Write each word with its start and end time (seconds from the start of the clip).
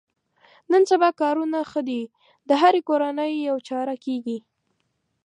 نن 0.71 0.83
سبا 0.91 1.09
کارونه 1.21 1.59
ښه 1.71 1.81
دي 1.89 2.01
د 2.49 2.51
هرې 2.61 2.81
کورنۍ 2.89 3.31
یوه 3.47 3.61
چاره 3.69 3.95
کېږي. 4.05 4.37